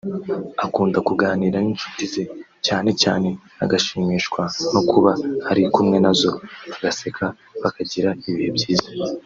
[0.65, 2.23] akunda kuganira n’ncuti ze
[2.67, 3.29] cyane cyane
[3.63, 4.41] agashimishwa
[4.73, 5.11] no kuba
[5.49, 6.31] ari kumwe nazo
[6.69, 7.25] bagaseka
[7.63, 8.89] bakagirana ibihe byiza